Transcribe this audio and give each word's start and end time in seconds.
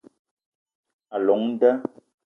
A 1.19 1.23
llong 1.27 1.43
nda 1.53 1.71